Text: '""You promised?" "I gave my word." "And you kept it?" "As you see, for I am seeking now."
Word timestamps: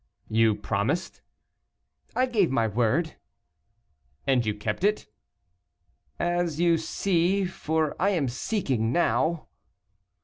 '""You 0.41 0.55
promised?" 0.55 1.21
"I 2.15 2.25
gave 2.25 2.49
my 2.49 2.65
word." 2.65 3.17
"And 4.25 4.43
you 4.47 4.55
kept 4.55 4.83
it?" 4.83 5.05
"As 6.17 6.59
you 6.59 6.79
see, 6.79 7.45
for 7.45 7.95
I 8.01 8.09
am 8.09 8.27
seeking 8.27 8.91
now." 8.91 9.49